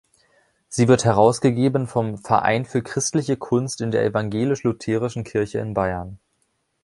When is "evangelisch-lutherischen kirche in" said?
4.03-5.75